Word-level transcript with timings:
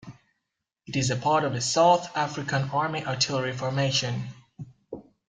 It 0.87 0.95
is 0.95 1.13
part 1.21 1.43
of 1.43 1.53
the 1.53 1.61
South 1.61 2.17
African 2.17 2.71
Army 2.71 3.05
Artillery 3.05 3.53
Formation. 3.55 4.29